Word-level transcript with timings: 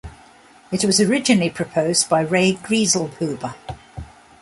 It 0.71 0.83
was 0.83 0.99
originally 0.99 1.51
proposed 1.51 2.09
by 2.09 2.21
Ray 2.21 2.53
Grieselhuber. 2.55 3.53